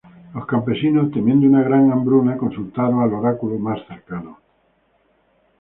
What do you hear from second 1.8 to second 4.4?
hambruna, consultaron al oráculo más cercano.